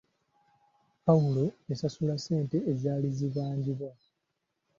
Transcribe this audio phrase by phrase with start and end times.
[1.05, 3.91] Pawulo yasasula ssente ezaali zibanjibwa.